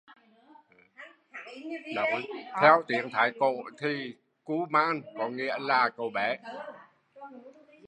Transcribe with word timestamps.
Theo 2.61 2.83
tiếng 2.87 3.09
Thái 3.11 3.31
cổ 3.39 3.51
thì 3.81 4.13
kuman 4.43 5.01
có 5.17 5.29
nghĩa 5.29 5.57
là 5.59 5.89
cậu 5.97 6.09
bé 6.09 6.37